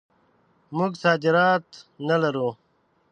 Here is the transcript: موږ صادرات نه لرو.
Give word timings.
موږ 0.77 0.91
صادرات 1.03 1.67
نه 2.07 2.15
لرو. 2.23 2.49